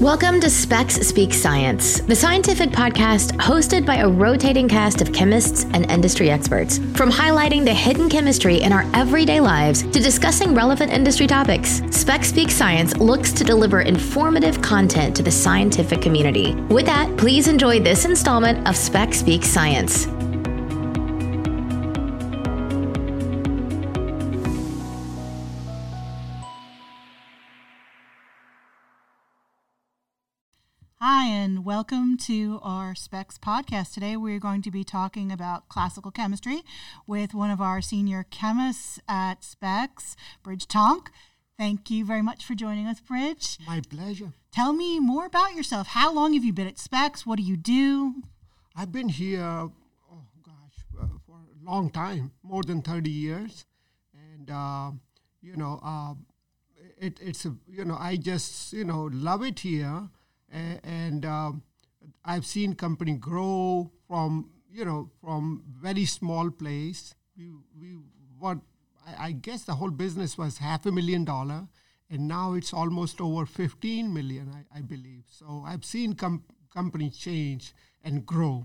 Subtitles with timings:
[0.00, 5.64] Welcome to SPEX Speak Science, the scientific podcast hosted by a rotating cast of chemists
[5.74, 6.78] and industry experts.
[6.94, 12.28] From highlighting the hidden chemistry in our everyday lives to discussing relevant industry topics, SPEX
[12.30, 16.54] Speak Science looks to deliver informative content to the scientific community.
[16.70, 20.06] With that, please enjoy this installment of SPEX Speak Science.
[31.60, 33.92] And welcome to our SPEX podcast.
[33.92, 36.62] Today, we're going to be talking about classical chemistry
[37.06, 41.10] with one of our senior chemists at SPEX, Bridge Tonk.
[41.58, 43.58] Thank you very much for joining us, Bridge.
[43.66, 44.32] My pleasure.
[44.50, 45.88] Tell me more about yourself.
[45.88, 47.26] How long have you been at SPEX?
[47.26, 48.14] What do you do?
[48.74, 49.70] I've been here, oh
[50.42, 53.66] gosh, uh, for a long time, more than 30 years.
[54.14, 54.92] And, uh,
[55.42, 56.14] you know, uh,
[56.96, 60.08] it, it's, a, you know, I just, you know, love it here
[60.50, 61.62] and um,
[62.24, 67.14] I've seen company grow from you know from very small place.
[67.36, 67.96] We we
[68.38, 68.58] what
[69.06, 71.68] I, I guess the whole business was half a million dollar,
[72.10, 75.24] and now it's almost over fifteen million, I, I believe.
[75.28, 77.72] So I've seen com- company change
[78.04, 78.64] and grow.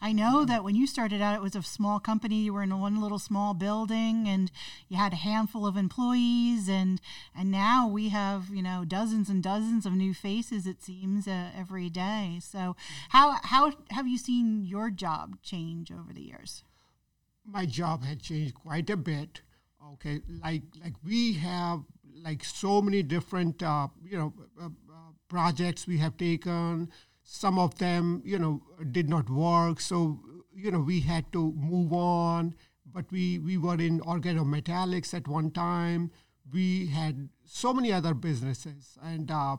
[0.00, 2.42] I know that when you started out, it was a small company.
[2.42, 4.50] You were in one little small building, and
[4.88, 7.00] you had a handful of employees, and
[7.34, 10.66] and now we have you know dozens and dozens of new faces.
[10.66, 12.38] It seems uh, every day.
[12.42, 12.76] So
[13.08, 16.62] how how have you seen your job change over the years?
[17.44, 19.40] My job had changed quite a bit.
[19.94, 21.80] Okay, like like we have
[22.22, 26.90] like so many different uh, you know uh, uh projects we have taken
[27.28, 29.80] some of them, you know, did not work.
[29.80, 30.20] So,
[30.54, 32.54] you know, we had to move on.
[32.90, 36.12] But we, we were in organometallics at one time.
[36.50, 38.96] We had so many other businesses.
[39.02, 39.56] And, uh,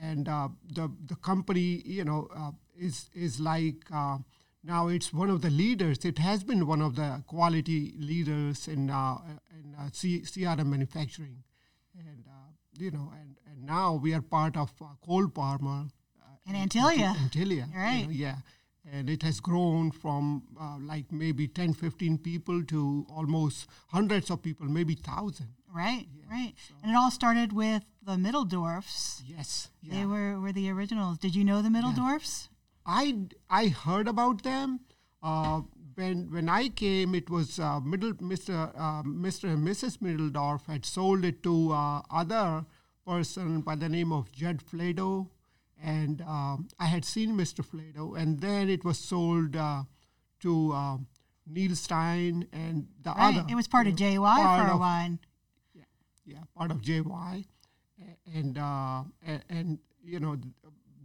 [0.00, 4.18] and uh, the, the company, you know, uh, is, is like uh,
[4.62, 6.04] now it's one of the leaders.
[6.04, 9.16] It has been one of the quality leaders in, uh,
[9.50, 11.42] in uh, C- CRM manufacturing.
[11.98, 12.24] And,
[12.78, 14.72] you know, and, and now we are part of
[15.04, 15.88] Cole-Parmer
[16.46, 17.14] in Antylia.
[17.16, 18.00] Antylia, right?
[18.00, 18.36] You know, yeah,
[18.90, 24.42] and it has grown from uh, like maybe 10, 15 people to almost hundreds of
[24.42, 25.48] people, maybe thousand.
[25.74, 26.54] Right, yeah, right.
[26.68, 26.74] So.
[26.82, 29.22] And it all started with the Mitteldorfs.
[29.24, 29.94] Yes, yeah.
[29.94, 31.18] they were were the originals.
[31.18, 32.48] Did you know the Mitteldorfs?
[32.48, 32.92] Yeah.
[32.94, 33.16] I
[33.48, 34.80] I heard about them.
[35.22, 35.62] Uh,
[35.94, 38.72] when when I came, it was uh, middle Mr.
[38.76, 39.44] Uh, Mr.
[39.44, 39.98] and Mrs.
[39.98, 42.66] Mitteldorf had sold it to uh, other
[43.06, 45.28] person by the name of Jed Flado
[45.82, 47.64] and um, I had seen Mr.
[47.64, 49.82] Flado, and then it was sold uh,
[50.40, 50.96] to uh,
[51.46, 53.36] Neil Stein and the right.
[53.36, 53.46] other.
[53.48, 55.18] It was part of JY for a while.
[55.74, 55.82] Yeah,
[56.24, 57.44] yeah, part of JY,
[58.32, 60.36] and uh, and, and you know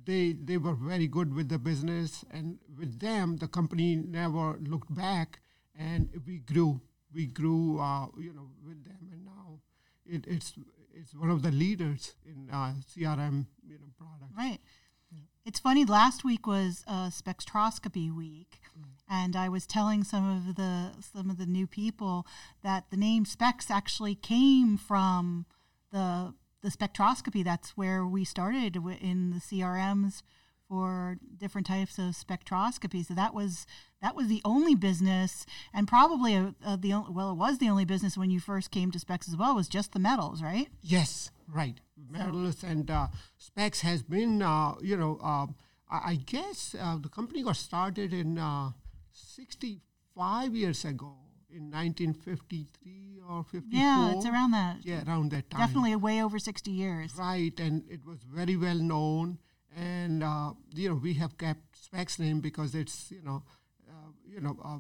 [0.05, 4.93] they they were very good with the business, and with them the company never looked
[4.93, 5.39] back,
[5.77, 6.81] and we grew.
[7.13, 9.59] We grew, uh, you know, with them, and now
[10.05, 10.53] it, it's
[10.93, 13.56] it's one of the leaders in uh, CRM you know products.
[14.37, 14.59] Right.
[15.11, 15.21] Yeah.
[15.45, 15.83] It's funny.
[15.83, 18.85] Last week was uh, spectroscopy week, right.
[19.09, 22.27] and I was telling some of the some of the new people
[22.63, 25.45] that the name SPEX actually came from
[25.91, 27.43] the the spectroscopy.
[27.43, 30.21] That's where we started in the CRMs
[30.67, 33.05] for different types of spectroscopy.
[33.05, 33.65] So that was
[34.01, 37.69] that was the only business, and probably a, a, the only, well, it was the
[37.69, 39.55] only business when you first came to SPEX as well.
[39.55, 40.67] Was just the metals, right?
[40.81, 41.79] Yes, right.
[42.09, 45.47] Metals and uh, SPEX has been, uh, you know, uh,
[45.89, 48.71] I, I, guess uh, the company got started in uh,
[49.11, 51.15] sixty-five years ago.
[51.49, 53.61] In 1953 or 54.
[53.71, 54.79] Yeah, it's around that.
[54.83, 55.61] Yeah, around that time.
[55.61, 57.13] Definitely way over 60 years.
[57.17, 59.39] Right, and it was very well known
[59.77, 63.43] and uh, you know we have kept SPEX name because it's you know
[63.87, 64.79] uh, you know uh,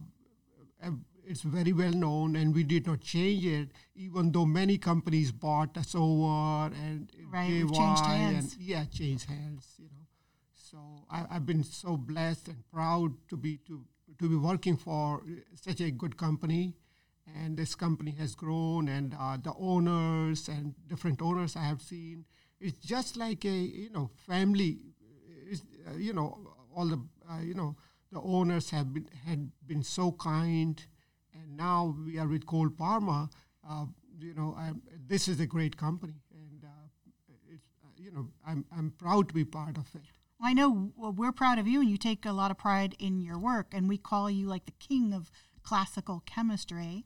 [1.25, 5.77] it's very well known, and we did not change it, even though many companies bought
[5.77, 8.53] us over and right, JY changed hands.
[8.53, 9.75] and yeah, changed hands.
[9.77, 10.05] You know,
[10.55, 10.77] so
[11.09, 13.83] I, have been so blessed and proud to be to
[14.19, 15.21] to be working for
[15.55, 16.75] such a good company,
[17.35, 22.25] and this company has grown, and uh, the owners and different owners I have seen
[22.59, 24.77] it's just like a you know family.
[25.87, 26.37] Uh, you know
[26.75, 26.99] all the
[27.29, 27.75] uh, you know
[28.11, 30.83] the owners have been had been so kind,
[31.33, 33.29] and now we are with Cole-Parmer.
[33.67, 33.85] Uh,
[34.19, 36.87] you know, I'm, this is a great company, and uh,
[37.49, 40.03] it's uh, you know I'm I'm proud to be part of it.
[40.41, 43.21] I know well, we're proud of you, and you take a lot of pride in
[43.21, 45.31] your work, and we call you like the king of
[45.63, 47.05] classical chemistry.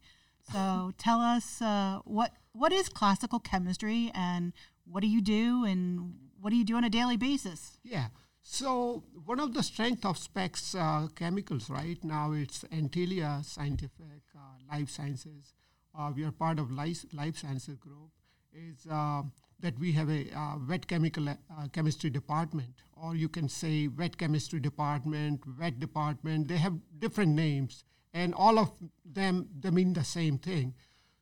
[0.51, 4.53] So tell us uh, what what is classical chemistry and
[4.85, 7.77] what do you do and what do you do on a daily basis?
[7.83, 8.07] Yeah.
[8.43, 14.39] So one of the strength of SPEX uh, Chemicals right now it's Antylia Scientific uh,
[14.71, 15.53] Life Sciences.
[15.97, 18.09] Uh, we are part of Life, Life Sciences Group.
[18.53, 19.21] Is uh,
[19.61, 21.35] that we have a uh, wet chemical uh,
[21.71, 26.49] chemistry department, or you can say wet chemistry department, wet department.
[26.49, 28.71] They have different names, and all of
[29.05, 30.73] them they mean the same thing.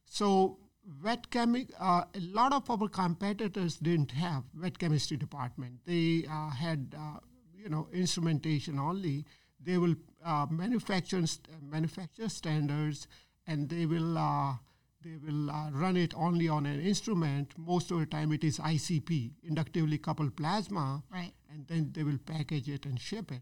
[0.05, 0.57] So
[1.03, 5.79] wet chemi- uh, a lot of our competitors didn't have wet chemistry department.
[5.85, 7.19] They uh, had, uh,
[7.55, 9.25] you know, instrumentation only.
[9.61, 13.07] They will uh, manufacture st- manufacture standards,
[13.47, 14.53] and they will uh,
[15.01, 17.53] they will uh, run it only on an instrument.
[17.57, 21.31] Most of the time, it is ICP, inductively coupled plasma, Right.
[21.51, 23.41] and then they will package it and ship it.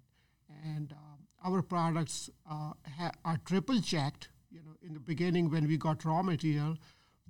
[0.64, 0.94] And
[1.44, 4.30] our products ha- are triple checked.
[4.52, 6.78] You know, in the beginning when we got raw material,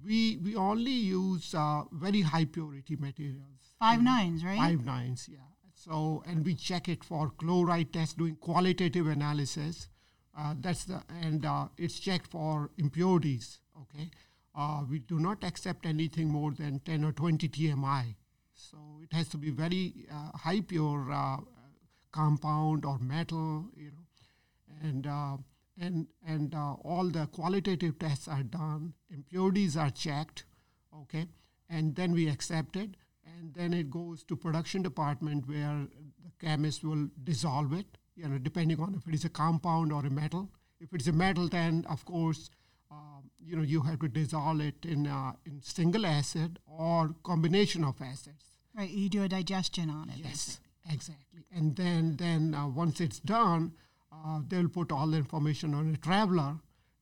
[0.05, 3.73] we we only use uh, very high purity materials.
[3.79, 4.57] Five nines, right?
[4.57, 5.39] Five nines, yeah.
[5.73, 9.89] So and we check it for chloride test, doing qualitative analysis.
[10.37, 13.59] Uh, that's the and uh, it's checked for impurities.
[13.81, 14.09] Okay,
[14.55, 18.15] uh, we do not accept anything more than ten or twenty TMI.
[18.53, 21.37] So it has to be very uh, high pure uh,
[22.11, 24.05] compound or metal, you know,
[24.81, 25.37] and uh,
[25.79, 30.45] and and uh, all the qualitative tests are done, impurities are checked,
[31.01, 31.27] okay,
[31.69, 32.95] and then we accept it,
[33.37, 35.87] and then it goes to production department where
[36.23, 40.05] the chemist will dissolve it, you know, depending on if it is a compound or
[40.05, 40.49] a metal.
[40.79, 42.49] If it's a metal, then of course,
[42.91, 47.83] uh, you know, you have to dissolve it in uh, in single acid or combination
[47.83, 48.45] of acids.
[48.75, 48.89] Right.
[48.89, 50.17] You do a digestion on it.
[50.17, 50.59] Yes,
[50.89, 51.45] exactly.
[51.51, 53.73] And then then uh, once it's done,
[54.25, 56.57] uh, they'll put all the information on a traveler.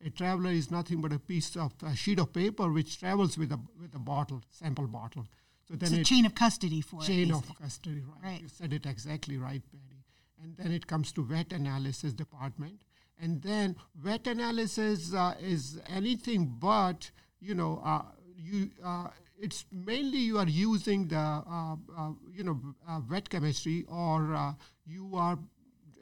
[0.06, 3.52] A traveler is nothing but a piece of a sheet of paper which travels with
[3.52, 5.26] a with a bottle, sample bottle.
[5.68, 7.36] So then it's a chain of custody for chain it.
[7.36, 8.32] of custody, right.
[8.32, 8.42] right?
[8.42, 10.04] You said it exactly right, Patty.
[10.42, 12.84] And then it comes to wet analysis department,
[13.20, 17.10] and then wet analysis uh, is anything but
[17.40, 18.04] you know uh,
[18.38, 18.70] you.
[18.84, 19.08] Uh,
[19.38, 25.12] it's mainly you are using the uh, uh, you know uh, wet chemistry or you
[25.16, 25.40] are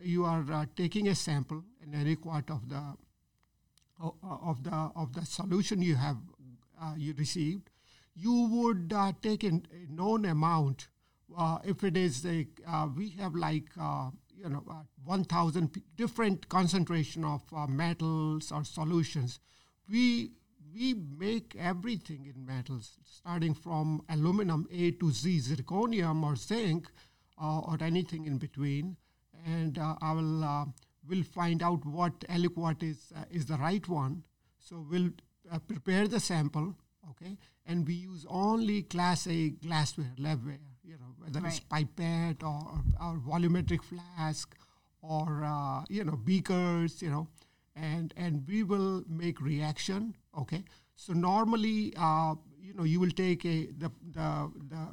[0.03, 2.81] you are uh, taking a sample in any quart of the
[3.99, 6.17] of the of the solution you have
[6.81, 7.69] uh, you received,
[8.15, 10.87] you would uh, take a, known amount.
[11.37, 12.45] Uh, if it is a,
[12.95, 13.69] we have like
[14.35, 14.63] you know
[15.05, 19.39] 1,000 p- different concentration of metals or solutions.
[19.89, 20.31] We
[20.73, 26.91] we make everything in metals, starting from aluminum A to Z, zirconium or zinc,
[27.37, 28.97] or anything in between
[29.45, 30.65] and uh, I will uh,
[31.07, 34.23] will find out what aliquot is uh, is the right one.
[34.59, 35.09] So we'll
[35.67, 36.75] prepare the sample,
[37.09, 41.51] okay, and we use only Class A glassware, labware, you know, whether right.
[41.51, 44.55] it's pipette or, or, volumetric flask
[45.01, 47.27] or you know beakers, you know,
[47.75, 50.63] and and we will make reaction, okay.
[50.95, 51.93] So normally,
[52.61, 54.87] you know, you will take a the the the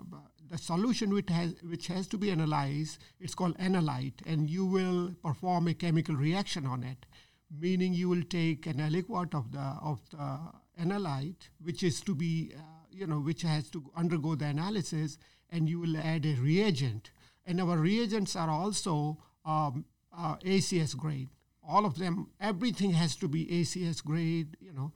[0.50, 5.14] the solution which has which has to be analyzed it's called analyte and you will
[5.22, 7.06] perform a chemical reaction on it.
[7.58, 10.38] Meaning you will take an aliquot of the of the
[10.82, 12.60] analyte which is to be uh,
[12.90, 15.18] you know which has to undergo the analysis
[15.50, 17.10] and you will add a reagent.
[17.46, 19.84] And our reagents are also um,
[20.16, 21.28] uh, ACS grade.
[21.66, 24.92] All of them everything has to be ACS grade you know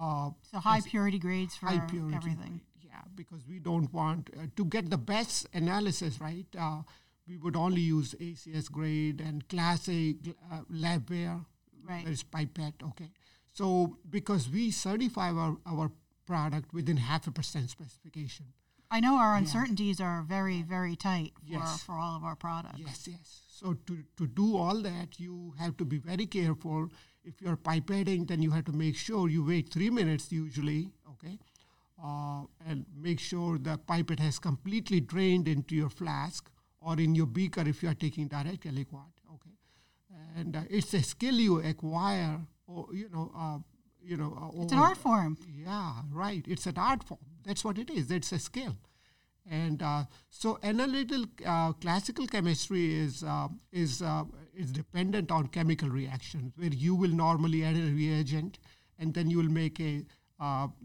[0.00, 2.48] uh, so high purity grades for high purity everything.
[2.48, 2.65] grade
[3.14, 6.46] because we don't want uh, to get the best analysis, right?
[6.58, 6.82] Uh,
[7.28, 10.14] we would only use ACS grade and Class A
[10.52, 11.44] uh, labware.
[11.88, 12.04] Right.
[12.04, 13.10] There's pipette, okay.
[13.52, 15.90] So because we certify our, our
[16.26, 18.46] product within half a percent specification.
[18.90, 20.06] I know our uncertainties yeah.
[20.06, 21.82] are very, very tight for, yes.
[21.82, 22.78] for all of our products.
[22.78, 23.40] Yes, yes.
[23.48, 26.88] So to, to do all that, you have to be very careful.
[27.24, 31.38] If you're pipetting, then you have to make sure you wait three minutes usually, okay?
[32.02, 36.50] Uh, and make sure the pipette has completely drained into your flask
[36.80, 39.12] or in your beaker if you are taking direct aliquot.
[39.32, 39.56] Okay,
[40.36, 43.58] and uh, it's a skill you acquire, or you know, uh,
[44.02, 44.52] you know.
[44.60, 45.38] it's an art form.
[45.48, 46.44] Yeah, right.
[46.46, 47.20] It's an art form.
[47.44, 48.10] That's what it is.
[48.10, 48.76] It's a skill.
[49.48, 54.02] And uh, so, analytical uh, classical chemistry is uh, is
[54.54, 58.58] is dependent on chemical reactions, where you will normally add a reagent,
[58.98, 60.04] and then you will make a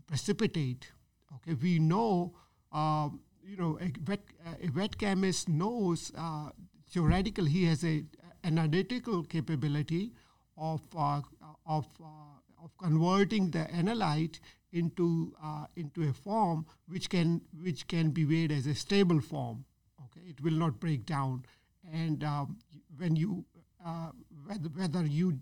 [0.08, 0.91] precipitate
[1.36, 2.34] Okay, we know,
[2.72, 3.10] uh,
[3.44, 4.22] you know, a wet,
[4.62, 6.50] a chemist knows uh,
[6.90, 8.04] theoretically he has a
[8.44, 10.12] analytical capability
[10.58, 11.22] of uh,
[11.66, 14.40] of uh, of converting the analyte
[14.72, 19.66] into uh, into a form which can which can be weighed as a stable form.
[20.06, 21.44] Okay, Okay, it will not break down.
[21.92, 22.58] And um,
[22.98, 23.46] when you
[23.86, 24.12] uh,
[24.46, 25.40] whether, whether you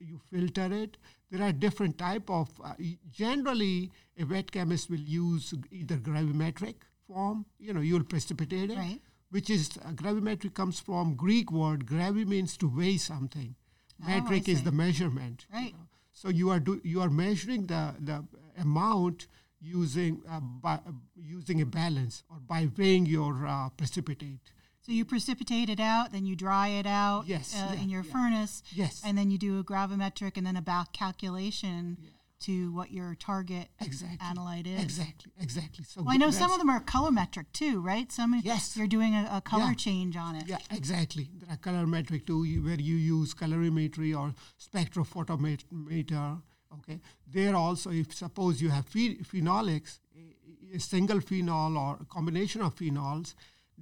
[0.00, 0.96] you filter it,
[1.30, 2.48] there are different type of.
[2.62, 2.74] Uh,
[3.10, 7.44] generally, a wet chemist will use either gravimetric form.
[7.58, 9.00] You know, you'll precipitate it, Right.
[9.30, 11.86] which is uh, gravimetric comes from Greek word.
[11.86, 13.54] Gravi means to weigh something.
[14.02, 15.46] Oh, Metric is the measurement.
[15.52, 15.72] you Right.
[15.72, 15.88] know.
[16.12, 18.24] So you are do, you are measuring the the
[18.60, 19.26] amount
[19.60, 24.52] using uh, by uh, using a balance or by weighing your uh, precipitate.
[24.88, 28.02] So you precipitate it out, then you dry it out Yes, uh, yeah, in your
[28.02, 28.10] yeah.
[28.10, 29.02] furnace, Yes.
[29.04, 31.98] and then you do a gravimetric and then a back calculation
[32.40, 34.16] to what your target Exactly.
[34.26, 34.80] analyte is.
[34.82, 35.30] Exactly.
[35.38, 35.84] Exactly.
[35.84, 38.10] So Well, I know some of them are colorimetric too, right?
[38.10, 38.78] Some Yes.
[38.78, 39.74] you're doing a, a color Yeah.
[39.74, 40.48] change on it.
[40.48, 41.28] Yeah, exactly.
[41.36, 46.40] There are colorimetric too, you- where you use colorimetry or spectrophotometer.
[46.72, 52.04] Okay, there also, if suppose you have phe- phenolics, a, a single phenol or a
[52.06, 53.34] combination of phenols,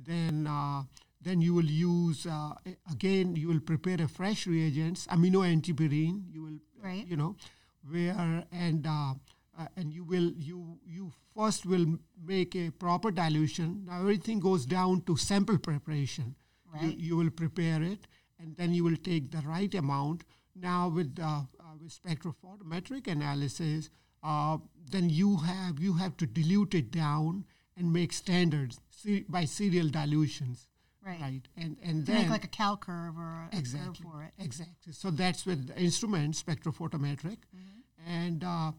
[0.05, 0.83] then uh,
[1.21, 2.53] then you will use uh,
[2.91, 6.23] again you will prepare a fresh reagents, amino antipyrine.
[6.33, 7.07] You will, Right.
[7.09, 7.37] you know,
[7.91, 9.15] where and uh,
[9.59, 11.87] uh, and you will you you first will
[12.25, 13.85] make a proper dilution.
[13.87, 16.35] Now everything goes down to sample preparation.
[16.81, 16.99] You, Right.
[16.99, 18.07] you will prepare it,
[18.38, 20.25] and then you will take the right amount.
[20.55, 23.91] Now with uh, uh, with spectrophotometric analysis,
[24.23, 24.59] uh,
[24.91, 27.45] then you have you have to dilute it down
[27.76, 30.66] and make standards se- by serial dilutions.
[31.04, 31.21] Right.
[31.21, 31.42] Right.
[31.56, 34.33] And and then make like a cal curve or a, a curve for it.
[34.45, 34.92] exactly.
[34.92, 38.11] So that's with the instrument spectrophotometric, Mm-hmm.
[38.11, 38.73] and uh,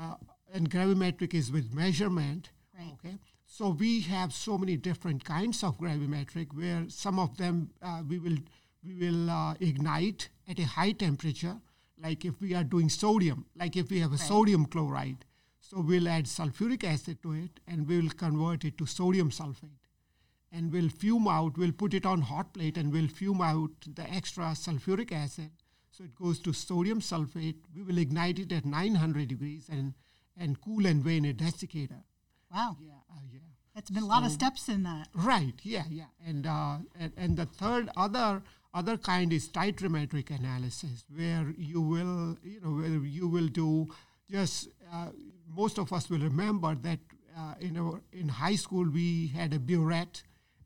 [0.00, 0.14] uh,
[0.54, 2.50] and gravimetric is with measurement.
[2.78, 2.92] Right.
[3.04, 3.16] Okay.
[3.46, 8.18] So we have so many different kinds of gravimetric where some of them uh, we
[8.20, 8.38] will
[8.84, 11.56] we will uh, ignite at a high temperature.
[12.00, 15.24] Like if we are doing sodium, like if we have a sodium chloride,
[15.72, 19.82] so we'll add sulfuric acid to it and we'll convert it to sodium sulfate
[20.52, 24.02] and we'll fume out, we'll put it on hot plate and we'll fume out the
[24.12, 25.50] extra sulfuric acid.
[25.90, 27.56] So it goes to sodium sulfate.
[27.74, 29.94] We will ignite it at 900 degrees and,
[30.36, 32.02] and cool and weigh in a desiccator.
[32.54, 32.76] Wow.
[32.78, 33.38] Yeah, uh, yeah.
[33.74, 35.08] That's been a lot of steps in that.
[35.14, 35.54] Right.
[35.62, 35.84] Yeah.
[35.88, 36.04] Yeah.
[36.26, 38.42] And uh, and, and the third other
[38.74, 43.88] other kind is titrometric analysis, where you will you know where you will do
[44.30, 45.08] just uh,
[45.56, 46.98] most of us will remember that
[47.38, 50.22] uh, in our in high school we had a burette,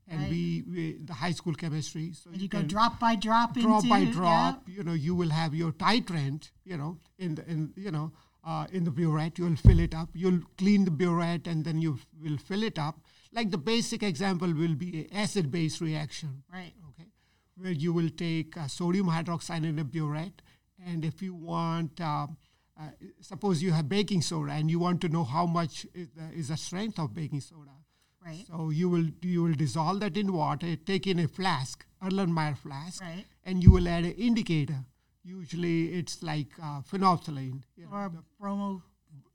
[0.08, 0.30] and Right.
[0.30, 2.12] we, we the high school chemistry.
[2.12, 4.12] So And you go can drop by drop, drop into by yeah.
[4.12, 4.68] drop.
[4.68, 6.50] You know, you will have your titrant.
[6.64, 8.12] You know, in the in you know
[8.44, 10.10] uh, in the burette, you'll fill it up.
[10.14, 13.00] You'll clean the burette, and then you will fill it up.
[13.32, 16.42] Like the basic example will be a acid-base reaction.
[16.52, 16.72] Right.
[16.90, 17.08] Okay,
[17.56, 20.42] where you will take uh, sodium hydroxide in a burette,
[20.84, 22.00] and if you want.
[22.00, 22.26] Uh,
[22.80, 22.88] uh,
[23.20, 26.48] suppose you have baking soda and you want to know how much is the, is
[26.48, 27.70] the strength of baking soda.
[28.24, 28.44] Right.
[28.48, 33.00] So you will you will dissolve that in water, take in a flask, Erlenmeyer flask,
[33.02, 33.24] Right.
[33.44, 34.80] and you will add an indicator.
[35.22, 37.62] Usually it's like uh, phenolphthalein.
[37.76, 38.82] you Or bromo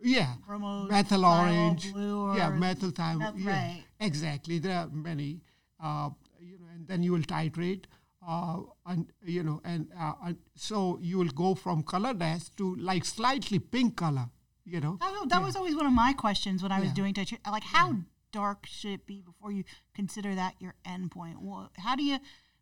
[0.02, 1.92] yeah, bromo methyl orange.
[1.94, 3.84] blue yeah, methyl meth- yeah, right.
[4.00, 4.60] exactly.
[4.60, 5.42] There are many.
[5.80, 7.86] Uh, you know, and then you will titrate.
[8.26, 13.04] Uh, and you know, and, uh, and so you will go from colorless to like
[13.06, 14.30] slightly pink color.
[14.64, 16.94] You know, That, was- that was always one of my questions when I was Yeah.
[16.94, 17.34] doing touch.
[17.50, 17.96] Like, how
[18.32, 19.64] dark should it be before you
[19.96, 21.38] consider that your endpoint?
[21.42, 22.20] Well, how do you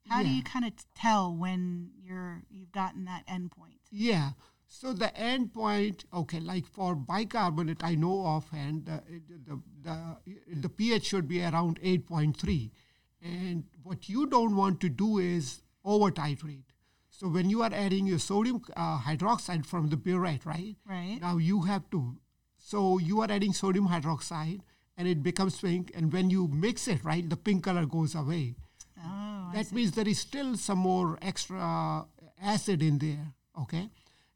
[0.08, 3.80] how do you kind of tell when you're you've gotten that endpoint?
[3.92, 4.32] Yeah.
[4.72, 9.04] So the end point, okay, like for bicarbonate, I know offhand the,
[9.48, 12.72] the, the, the pH should be around 8.3.
[13.22, 16.64] And what you don't want to do is over titrate.
[17.10, 20.76] So when you are adding your sodium uh, hydroxide from the burette, right?
[20.88, 21.18] Right.
[21.22, 22.16] Now you have to,
[22.58, 24.62] so you are adding sodium hydroxide
[24.96, 25.92] and it becomes pink.
[25.96, 28.56] And when you mix it, right, the pink color goes away.
[29.04, 32.06] Oh, That means there is still some more extra
[32.42, 33.90] acid in there, okay?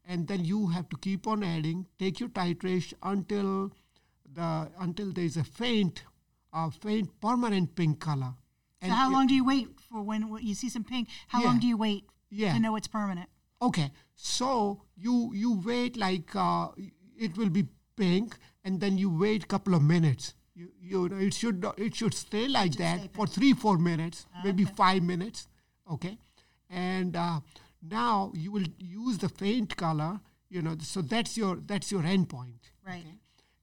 [0.06, 3.72] And then you have to keep on adding, take your titration until
[4.30, 6.02] the until there is a faint,
[6.52, 8.34] uh, faint permanent pink color.
[8.90, 11.08] So how long do you wait for when you see some pink?
[11.28, 12.52] How long do you wait Yeah.
[12.54, 13.28] to know it's permanent?
[13.62, 16.68] Okay, so you you wait like uh,
[17.16, 17.64] it will be
[17.96, 20.34] pink, and then you wait a couple of minutes.
[20.54, 23.78] You you know, it should it should stay like should that stay for three four
[23.78, 25.48] minutes, maybe five minutes.
[25.90, 26.18] Okay,
[26.68, 27.40] and uh,
[27.82, 30.20] now you will use the faint color.
[30.50, 32.70] You know, so that's your that's your endpoint.
[32.86, 33.04] Right.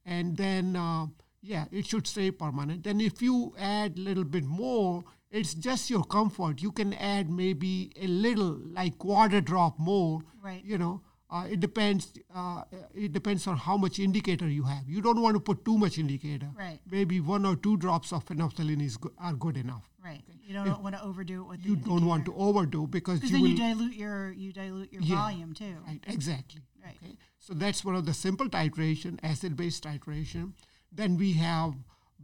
[0.05, 1.05] And then uh,
[1.41, 2.83] yeah, it should stay permanent.
[2.83, 6.61] Then if you add a little bit more, it's just your comfort.
[6.61, 10.63] You can add maybe a little, like quarter drop more Right.
[10.65, 12.11] you know, uh, it depends.
[12.35, 14.89] Uh, it depends on how much indicator you have.
[14.89, 16.49] You don't want to put too much indicator.
[16.57, 16.79] Right.
[16.91, 19.89] Maybe one or two drops of phenolphthalein is go- are good enough.
[20.03, 20.21] Right.
[20.43, 23.45] You don't want to overdo it with You don't want to overdo because you then
[23.45, 25.15] you dilute your you dilute your Yeah.
[25.15, 25.77] volume too.
[25.87, 26.61] Right, exactly.
[26.83, 26.97] Right.
[27.01, 27.15] Okay.
[27.39, 30.51] So that's one of the simple titration, acid-based titration.
[30.91, 31.73] Then we have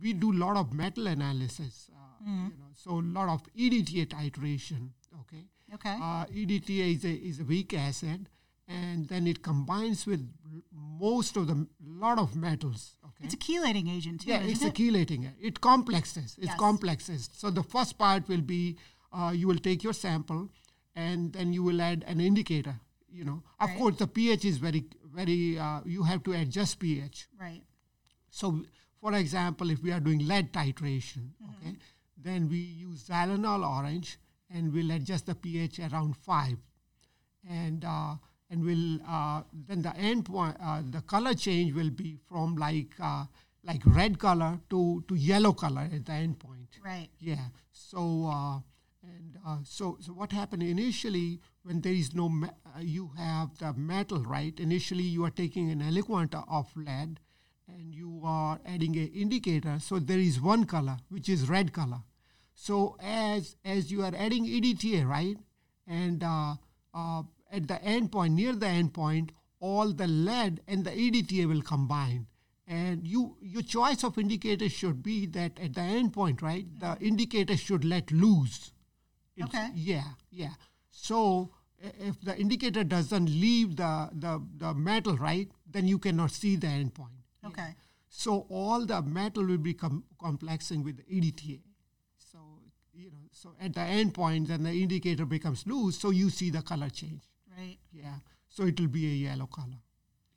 [0.01, 1.89] we do a lot of metal analysis.
[1.93, 2.47] Uh, Mm-hmm.
[2.51, 4.89] you know, so a lot of EDTA titration.
[5.21, 5.43] Okay.
[5.75, 5.95] Okay.
[6.01, 8.27] Uh, EDTA is a, is a weak acid,
[8.67, 10.27] and then it combines with
[10.73, 12.95] most of the lot of metals.
[13.05, 13.25] Okay.
[13.25, 14.31] it's a chelating agent too.
[14.31, 14.69] Yeah, it's it?
[14.69, 15.31] a chelating.
[15.39, 16.35] It complexes.
[16.39, 16.57] It's Yes.
[16.57, 17.29] complexes.
[17.33, 18.77] So the first part will be
[19.13, 20.49] uh, you will take your sample,
[20.95, 22.79] and then you will add an indicator.
[23.11, 23.77] You know, of Right.
[23.77, 25.57] course, the pH is very, very.
[25.59, 27.27] Uh, you have to adjust pH.
[27.39, 27.61] Right.
[28.29, 28.63] So,
[29.01, 31.67] for example, if we are doing lead titration, Mm-hmm.
[31.67, 31.77] okay,
[32.17, 34.17] then we use xylenol orange,
[34.49, 36.57] and we'll adjust the pH around five,
[37.49, 38.15] and uh,
[38.49, 42.93] and we'll uh, then the end point, uh, the color change will be from like
[42.99, 43.25] uh,
[43.63, 46.79] like red color to to yellow color at the end point.
[46.83, 47.09] Right.
[47.19, 47.47] Yeah.
[47.71, 48.59] So uh,
[49.03, 53.73] and uh, so so what happened initially when there is no uh, you have the
[53.73, 54.59] metal right.
[54.59, 57.19] Initially you are taking an aliquot of lead,
[57.67, 59.79] and you are adding an indicator.
[59.79, 62.01] So there is one color which is red color.
[62.53, 65.37] So as as you are adding EDTA right,
[65.85, 66.55] and uh,
[66.93, 71.47] uh, at the end point near the end point, all the lead and the EDTA
[71.47, 72.27] will combine
[72.69, 76.97] and you your choice of indicator should be that at the end point right the
[76.99, 78.71] indicator should let loose
[79.37, 79.69] It's- Okay.
[79.73, 80.53] yeah yeah
[80.91, 86.55] so if the indicator doesn't leave the, the the metal right then you cannot see
[86.57, 87.75] the end point Okay.
[88.09, 91.61] so all the metal will become complexing with the EDTA.
[92.17, 92.39] So
[92.93, 96.49] you know, so at the end point, then the indicator becomes loose, so you see
[96.49, 97.23] the color change.
[97.57, 97.77] Right.
[97.91, 98.15] Yeah.
[98.49, 99.81] So it will be a yellow color.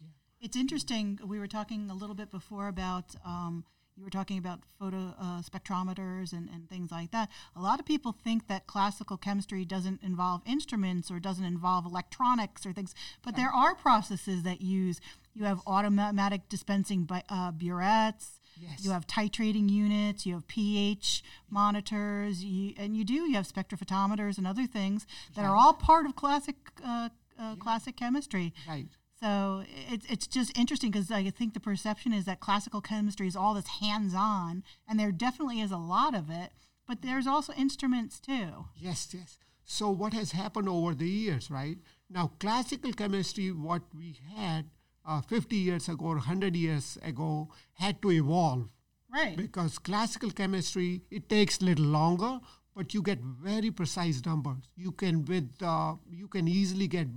[0.01, 0.09] Yeah.
[0.41, 1.19] It's interesting.
[1.25, 3.65] We were talking a little bit before about um,
[4.01, 7.29] you were talking about photo uh, spectrometers and, and things like that.
[7.55, 12.65] A lot of people think that classical chemistry doesn't involve instruments or doesn't involve electronics
[12.65, 15.01] or things, but there are processes that use.
[15.35, 18.41] You have automatic dispensing by uh, burettes.
[18.59, 18.83] Yes.
[18.83, 20.25] You have titrating units.
[20.25, 22.43] You have pH monitors.
[22.43, 23.15] You, and you do.
[23.15, 27.97] You have spectrophotometers and other things that are all part of classic uh, uh, classic
[27.97, 28.55] chemistry.
[28.67, 28.87] Right.
[29.23, 33.37] So it's it's just interesting because I think the perception is that classical chemistry is
[33.37, 36.53] all this hands on, and there definitely is a lot of it,
[36.87, 38.67] but there's also instruments too.
[38.77, 39.39] Yes, yes.
[39.65, 41.79] So what has happened over the years, right?
[42.09, 44.65] Now, classical chemistry, what we had
[45.07, 48.69] uh, 50 years ago or 100 years ago, had to evolve
[49.13, 49.37] Right.
[49.37, 52.39] because classical chemistry it takes a little longer
[52.77, 57.17] but you get very precise numbers you can with uh, you can easily get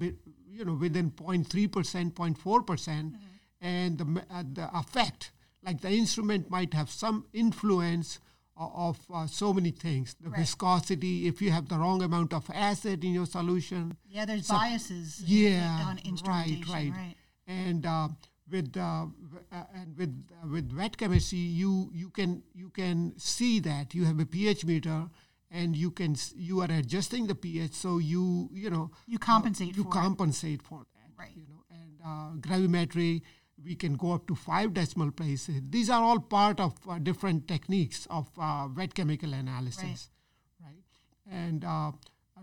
[0.56, 3.16] you know within 0.3 percent 0.4 percent
[3.62, 5.32] and the, uh, the effect
[5.66, 8.20] like the instrument might have some influence
[8.58, 10.40] o- of uh, so many things the Right.
[10.40, 15.20] viscosity if you have the wrong amount of acid in your solution Yeah, there's biases.
[15.22, 16.72] in- yeah, on instrumentation.
[16.74, 16.98] right, right.
[17.06, 17.16] right.
[17.48, 18.08] And uh,
[18.50, 19.06] with uh,
[19.52, 24.04] uh, and with uh, with wet chemistry, you you can you can see that you
[24.06, 25.00] have a pH meter,
[25.62, 29.84] and you can you are adjusting the pH, so you you know You compensate you
[29.84, 30.02] for it.
[30.02, 31.36] compensate for that, Right.
[31.42, 33.22] You know, and uh, gravimetry.
[33.66, 35.62] We can go up to five decimal places.
[35.76, 40.10] These are all part of uh, different techniques of uh, wet chemical analysis
[40.62, 40.84] right?
[41.44, 41.92] And uh,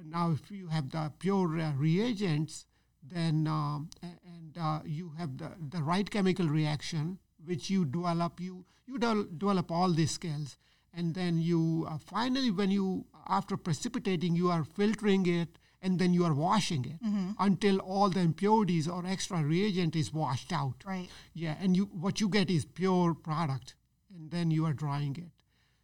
[0.04, 2.64] now, if you have the pure uh, reagents,
[3.02, 8.40] then um, and uh, you have the, the right chemical reaction, which you develop.
[8.40, 10.56] You you develop all these skills,
[10.94, 16.12] and then you uh, finally, when you after precipitating, you are filtering it, and then
[16.12, 17.00] you are washing it
[17.38, 20.82] until all the impurities or extra reagent is washed out.
[20.84, 21.08] Right.
[21.34, 23.74] Yeah, and you what you get is pure product,
[24.14, 25.32] and then you are drying it.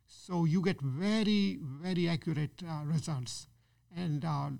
[0.07, 3.47] So you get very very accurate uh, results,
[3.95, 4.51] and uh,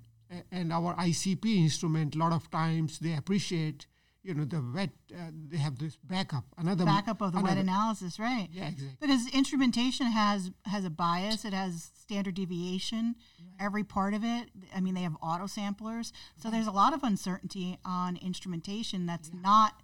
[0.51, 2.15] and our ICP instrument.
[2.15, 3.87] A lot of times they appreciate,
[4.27, 4.91] you know, the wet.
[5.13, 8.49] Uh, they have this backup, another Backup of the wet analysis, right?
[8.51, 8.97] Yeah, exactly.
[9.01, 11.45] Because instrumentation has has a bias.
[11.45, 13.15] It has standard deviation.
[13.61, 14.49] Every part of it.
[14.75, 16.13] I mean, they have auto samplers.
[16.37, 19.83] So there's a lot of uncertainty on instrumentation that's not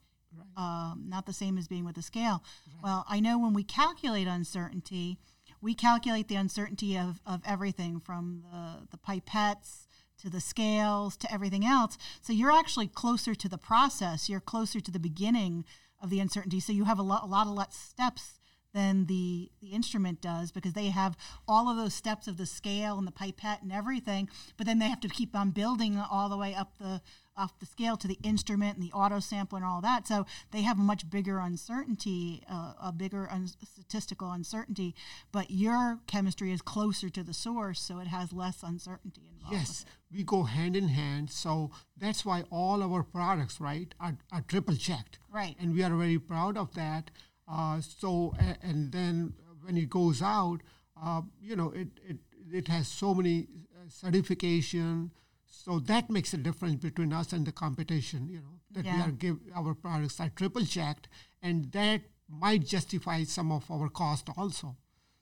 [0.57, 2.43] um, not the same as being with a scale.
[2.83, 5.19] Well, I know when we calculate uncertainty,
[5.61, 9.87] we calculate the uncertainty of, of everything from the, the pipettes
[10.23, 11.99] to the scales to everything else.
[12.21, 14.29] So you're actually closer to the process.
[14.29, 15.65] You're closer to the beginning
[16.01, 16.61] of the uncertainty.
[16.61, 18.39] So you have a lot, a lot of less steps
[18.75, 22.99] than the the instrument does because they have all of those steps of the scale
[22.99, 26.37] and the pipette and everything but then they have to keep on building all the
[26.37, 27.01] way up the
[27.37, 30.07] off the scale to the instrument and the auto sampler and all that.
[30.07, 34.95] So they have a much bigger uncertainty uh, a bigger un- statistical uncertainty
[35.31, 39.85] but your chemistry is closer to the source so it has less uncertainty involved yes
[40.13, 44.77] we go hand in hand so that's why all our products right are, are triple
[44.77, 45.19] checked.
[45.33, 45.57] Right.
[45.61, 47.11] and we are very proud of that.
[47.51, 50.59] Uh, so and then when it goes out
[51.03, 52.17] uh, you know it, it
[52.53, 55.11] it has so many uh, certification
[55.55, 59.11] so that makes a difference between us and the competition you know that we are
[59.25, 61.09] give our products are triple checked
[61.43, 62.01] and that
[62.45, 64.77] might justify some of our cost also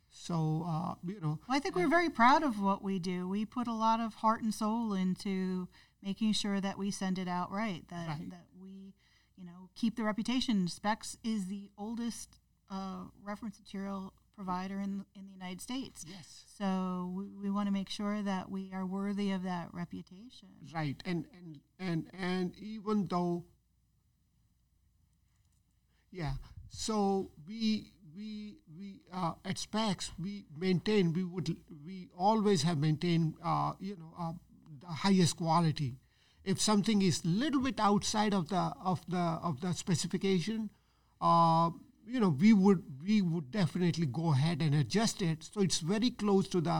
[0.09, 3.29] so uh, you know Well, I think we're very proud of what we do.
[3.29, 5.69] We put a lot of heart and soul into
[6.03, 7.85] making sure that we send it out right.
[7.91, 8.31] That Right.
[8.31, 8.95] that we,
[9.37, 10.67] you know, keep the reputation.
[10.67, 12.29] SPEX is the oldest
[12.69, 16.05] uh, reference material provider in in the United States.
[16.09, 16.67] yes So
[17.17, 20.49] we, we want to make sure that we are worthy of that reputation.
[20.75, 22.01] right and and and
[22.31, 23.45] and even though
[26.11, 26.35] yeah
[26.69, 33.35] so we we we uh, at SPEX we maintain we would we always have maintained
[33.45, 34.33] uh, you know uh,
[34.81, 35.91] the highest quality
[36.45, 40.71] if something is little bit outside of the of the of the specification
[41.21, 41.71] uh,
[42.13, 45.45] you know we would we would definitely go ahead and adjust it.
[45.53, 46.79] So it's very close to the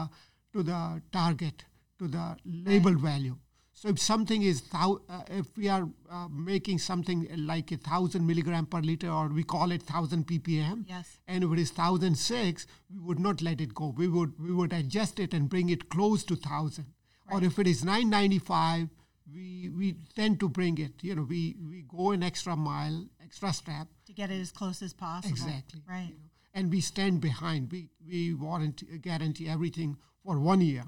[0.53, 1.65] to the target
[1.99, 3.37] to the label value.
[3.73, 8.27] So if something is thou- uh, if we are uh, making something like a thousand
[8.27, 11.13] milligram per liter or we call it thousand ppm Yes.
[11.27, 13.87] and if it is thousand six we would not let it go.
[14.03, 16.87] We would we would adjust it and bring it close to thousand.
[17.31, 18.89] Or if it is 995
[19.33, 23.53] we we tend to bring it you know we we go an extra mile extra
[23.53, 23.87] step.
[24.07, 25.29] To get it as close as possible.
[25.33, 25.81] exactly.
[25.87, 26.09] Right.
[26.09, 27.71] you know, and we stand behind.
[27.71, 30.83] We we warranty guarantee everything for one year.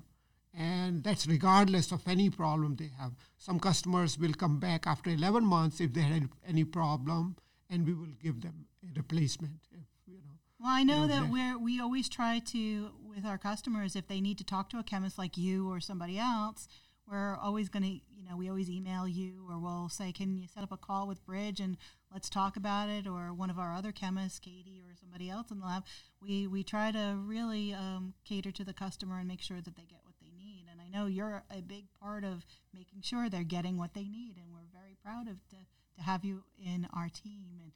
[0.56, 3.14] And that's regardless of any problem they have.
[3.40, 7.38] Some customers will come back after 11 months if they had any problem
[7.72, 10.36] and we will give them a replacement if you know.
[10.60, 14.38] Well, I know that- we're we always try to with our customers if they need
[14.38, 16.68] to talk to a chemist like you or somebody else,
[17.10, 20.48] we're always going to you know we always email you or we'll say can you
[20.48, 21.78] set up a call with Bridge and
[22.12, 25.60] let's talk about it or one of our other chemists, Katie or somebody else in
[25.60, 25.84] the lab.
[26.22, 29.84] We we try to really um, cater to the customer and make sure that they
[29.84, 30.66] get what they need.
[30.72, 34.36] And I know you're a big part of making sure they're getting what they need,
[34.38, 35.58] and we're very proud of to
[35.98, 37.72] to have you in our team and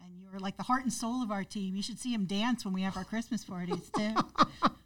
[0.00, 1.76] and you're like the heart and soul of our team.
[1.76, 4.14] You should see him dance when we have our Christmas parties too.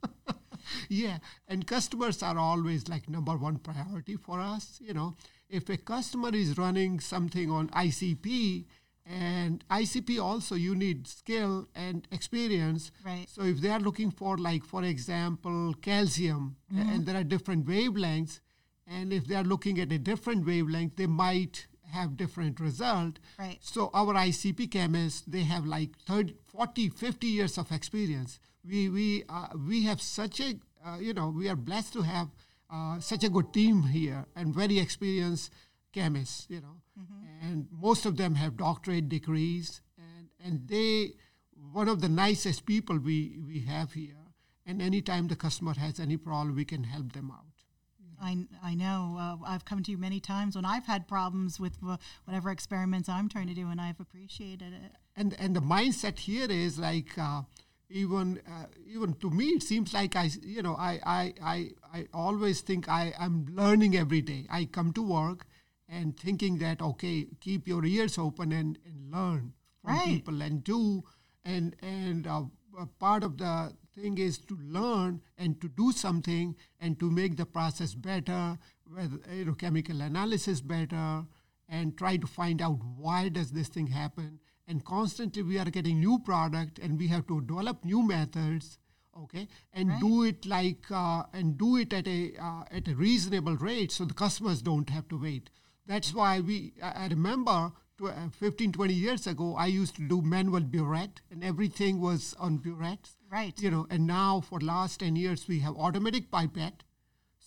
[0.89, 5.15] yeah and customers are always like number one priority for us you know
[5.49, 8.65] if a customer is running something on icp
[9.07, 13.27] and icp also you need skill and experience Right.
[13.29, 17.67] so if they are looking for like for example calcium a- and there are different
[17.67, 18.41] wavelengths
[18.87, 23.57] and if they are looking at a different wavelength they might have different result Right.
[23.63, 28.39] so our ICP chemists, they have like 30, 40, 50 years of experience.
[28.63, 30.57] We we uh, we have such a
[30.97, 32.29] you know we are blessed to have
[32.71, 35.53] uh, such a good team here and very experienced
[35.93, 36.47] chemists.
[36.49, 36.77] You know,
[37.43, 41.13] and most of them have doctorate degrees and and they
[41.73, 44.15] one of the nicest people we we have here.
[44.67, 47.47] And anytime the customer has any problem, we can help them out.
[48.21, 49.17] I, I know.
[49.19, 53.09] Uh, I've come to you many times when I've had problems with uh, whatever experiments
[53.09, 54.93] I'm trying to do, and I've appreciated it.
[55.17, 57.43] and and the mindset here is like uh,
[57.91, 62.07] even uh, even to me it seems like I you know I I I, I
[62.13, 64.47] always think I I'm learning every day.
[64.51, 65.47] I come to work
[65.89, 70.05] and thinking that okay, keep your ears open and, and learn from Right.
[70.07, 71.05] people and do
[71.45, 72.43] and and uh,
[72.79, 77.37] a part of the thing is to learn and to do something and to make
[77.37, 81.25] the process better, whether you know chemical analysis better,
[81.69, 84.41] and try to find out why does this thing happen.
[84.69, 88.79] And constantly we are getting new product and we have to develop new methods,
[89.17, 93.57] okay, and do it like uh, and do it at a uh, at a reasonable
[93.57, 95.49] rate so the customers don't have to wait.
[95.87, 100.61] That's why we I remember uh, 15, 20 years ago, I used to do manual
[100.61, 103.17] burette, and everything was on burettes.
[103.31, 103.59] Right.
[103.61, 106.85] You know, and now for last 10 years, we have automatic pipette.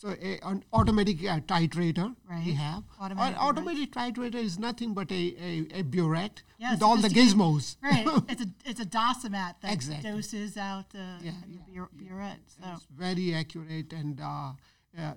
[0.01, 2.83] So a, an automatic uh, titrator we have.
[2.99, 7.07] Automatic An automatic titrator is nothing but a, a, a burette Yeah, with all the
[7.07, 7.75] gizmos.
[7.83, 8.07] Right.
[8.29, 10.09] it's a it's a dosimat that Exactly.
[10.09, 12.39] doses out uh, Yeah, the yeah, bure- burette.
[12.47, 14.53] So It's very accurate, and uh,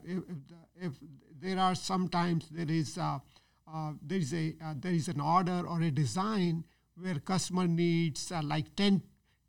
[0.05, 0.43] if, if,
[0.83, 0.93] if
[1.41, 3.21] there are sometimes there is uh,
[3.75, 6.65] uh, there is a uh, there is an order or a design
[7.01, 9.01] where customer needs uh, like 10,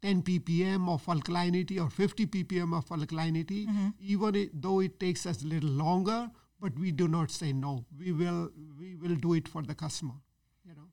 [0.05, 3.89] 10 ppm of alkalinity or 50 ppm of alkalinity, Mm-hmm.
[4.15, 6.19] even it, though it takes us a little longer,
[6.59, 7.73] but we do not say no.
[7.99, 8.41] We will
[8.79, 10.17] we will do it for the customer.
[10.63, 10.87] You know.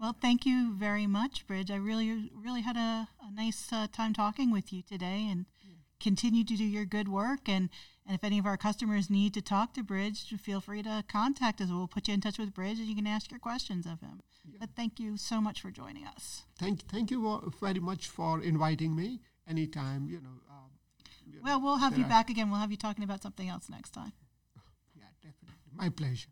[0.00, 1.70] Well, thank you very much, Bridge.
[1.70, 5.46] I really, really had a, a nice uh, time talking with you today and
[6.00, 7.48] continue to do your good work.
[7.48, 7.68] And,
[8.06, 11.60] and if any of our customers need to talk to Bridge, feel free to contact
[11.60, 11.68] us.
[11.70, 14.20] We'll put you in touch with Bridge and you can ask your questions of him.
[14.58, 16.42] But thank you so much for joining us.
[16.58, 19.20] Thank thank you very much for inviting me.
[19.46, 20.36] Anytime, you know.
[20.50, 20.70] Um,
[21.26, 22.50] you know, Well, we'll have you back again.
[22.50, 24.12] We'll have you talking about something else next time.
[24.94, 25.72] Yeah, definitely.
[25.74, 26.28] My pleasure.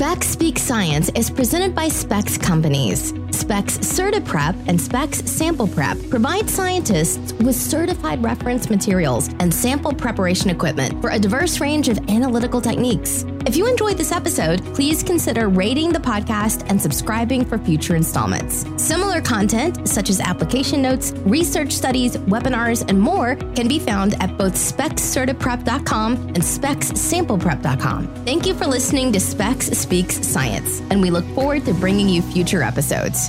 [0.00, 3.12] SPEX Speak Science is presented by SPEX Companies.
[3.32, 10.48] SPEX CertiPrep and SPEX Sample Prep provide scientists with certified reference materials and sample preparation
[10.48, 13.26] equipment for a diverse range of analytical techniques.
[13.46, 18.66] If you enjoyed this episode, please consider rating the podcast and subscribing for future installments.
[18.76, 24.36] Similar content, such as application notes, research studies, webinars, and more, can be found at
[24.36, 28.24] both spexcertiprep.com and spexsampleprep.com.
[28.24, 32.22] Thank you for listening to SPEX Speaks Science, and we look forward to bringing you
[32.22, 33.28] future episodes.